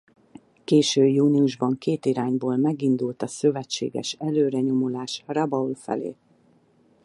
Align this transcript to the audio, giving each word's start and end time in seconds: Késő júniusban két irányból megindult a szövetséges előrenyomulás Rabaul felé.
Késő 0.63 1.05
júniusban 1.07 1.77
két 1.77 2.05
irányból 2.05 2.57
megindult 2.57 3.21
a 3.21 3.27
szövetséges 3.27 4.11
előrenyomulás 4.13 5.23
Rabaul 5.25 5.75
felé. 5.75 6.15